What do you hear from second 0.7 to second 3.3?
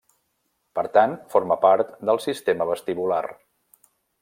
Per tant forma part del sistema vestibular.